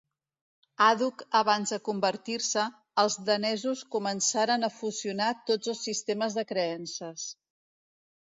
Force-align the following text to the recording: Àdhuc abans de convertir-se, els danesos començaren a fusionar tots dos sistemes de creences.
Àdhuc 0.83 1.19
abans 1.39 1.73
de 1.73 1.77
convertir-se, 1.89 2.63
els 3.03 3.17
danesos 3.27 3.83
començaren 3.97 4.67
a 4.67 4.71
fusionar 4.79 5.29
tots 5.51 5.71
dos 5.71 5.85
sistemes 5.89 6.39
de 6.39 6.45
creences. 6.53 7.27